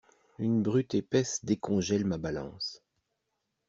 [0.39, 2.81] Une brute épaisse décongèle ma balance.